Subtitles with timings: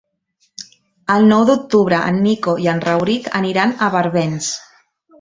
[1.15, 4.53] El nou d'octubre en Nico i en Rauric aniran a Barbens.